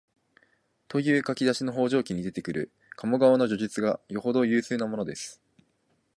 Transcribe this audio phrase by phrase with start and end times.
[0.87, 5.39] という書き出しの「方丈記」に出ている鴨川の叙述がよほど有数なものです